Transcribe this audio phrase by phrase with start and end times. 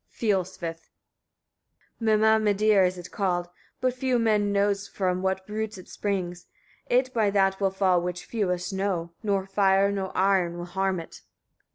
[0.11, 0.89] Fiolsvith.
[1.99, 2.41] 21.
[2.43, 6.47] Mimameidir it is called; but few men know from what roots it springs:
[6.87, 9.11] it by that will fall which fewest know.
[9.21, 11.21] Nor fire nor iron will harm it.